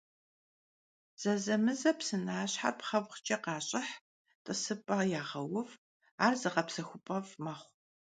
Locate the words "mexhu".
7.43-7.69